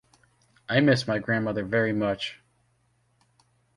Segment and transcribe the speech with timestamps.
[0.67, 2.41] I miss my grandmother very much.